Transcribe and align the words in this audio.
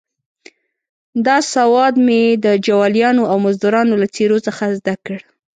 دا 1.25 1.37
سواد 1.53 1.93
مې 2.05 2.21
د 2.45 2.47
جوالیانو 2.65 3.23
او 3.31 3.37
مزدروانو 3.45 3.93
له 4.01 4.07
څېرو 4.15 4.37
څخه 4.47 4.63
زده 4.79 4.95
کړ. 5.05 5.19